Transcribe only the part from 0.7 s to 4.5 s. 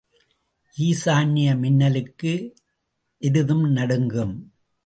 ஈசான்ய மின்னலுக்கு எருதும் நடுங்கும்.